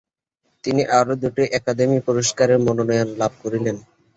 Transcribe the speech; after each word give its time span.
তিনি 0.63 0.81
আরও 0.99 1.13
দুটি 1.21 1.43
একাডেমি 1.57 1.97
পুরস্কারের 2.07 2.59
মনোনয়ন 2.65 3.09
লাভ 3.21 3.31
করেছিলেন। 3.41 3.77